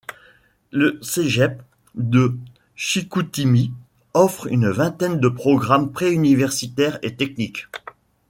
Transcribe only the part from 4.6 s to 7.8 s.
vingtaine de programmes pré-universitaires et techniques.